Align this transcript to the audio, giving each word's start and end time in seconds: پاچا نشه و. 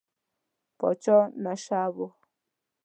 پاچا 0.77 1.17
نشه 1.43 1.79
و. 1.95 1.97